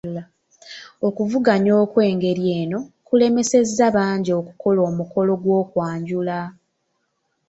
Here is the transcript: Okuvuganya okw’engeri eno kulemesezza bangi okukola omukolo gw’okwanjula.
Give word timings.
Okuvuganya 1.07 1.71
okw’engeri 1.83 2.45
eno 2.59 2.79
kulemesezza 3.07 3.85
bangi 3.95 4.31
okukola 4.39 4.79
omukolo 4.89 5.31
gw’okwanjula. 5.43 6.39